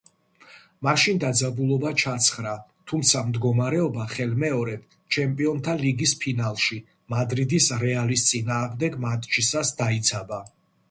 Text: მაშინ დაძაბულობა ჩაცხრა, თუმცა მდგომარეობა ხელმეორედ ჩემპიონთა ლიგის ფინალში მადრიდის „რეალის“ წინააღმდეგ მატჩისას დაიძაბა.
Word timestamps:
მაშინ 0.85 1.17
დაძაბულობა 1.23 1.89
ჩაცხრა, 2.03 2.53
თუმცა 2.91 3.19
მდგომარეობა 3.27 4.07
ხელმეორედ 4.13 4.87
ჩემპიონთა 5.17 5.75
ლიგის 5.83 6.13
ფინალში 6.23 6.77
მადრიდის 7.15 7.67
„რეალის“ 7.85 8.23
წინააღმდეგ 8.31 8.97
მატჩისას 9.05 9.75
დაიძაბა. 9.83 10.41